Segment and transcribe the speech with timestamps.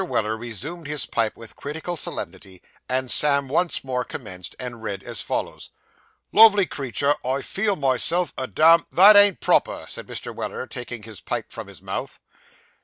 [0.03, 5.21] Weller resumed his pipe with critical solemnity, and Sam once more commenced, and read as
[5.21, 5.69] follows:
[6.31, 10.33] '"Lovely creetur I feel myself a damned"' That ain't proper,' said Mr.
[10.35, 12.19] Weller, taking his pipe from his mouth.